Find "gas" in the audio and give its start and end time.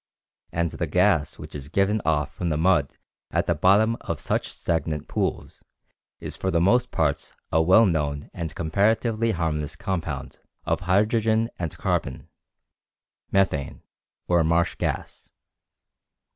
0.87-1.37, 14.73-15.29